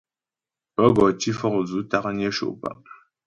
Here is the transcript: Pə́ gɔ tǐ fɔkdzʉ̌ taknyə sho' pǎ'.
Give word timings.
Pə́ 0.75 0.87
gɔ 0.95 1.05
tǐ 1.19 1.29
fɔkdzʉ̌ 1.39 1.81
taknyə 1.89 2.29
sho' 2.37 2.57
pǎ'. 2.61 2.75